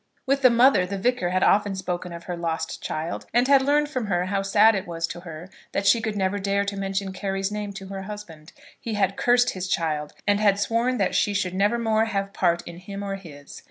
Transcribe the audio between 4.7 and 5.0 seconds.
it